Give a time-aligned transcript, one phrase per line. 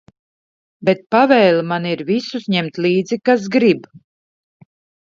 [0.89, 3.89] Bet pavēle man ir visus ņemt līdzi, kas grib.